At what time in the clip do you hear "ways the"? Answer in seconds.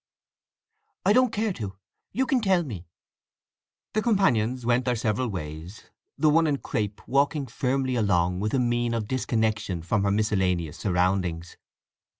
5.27-6.27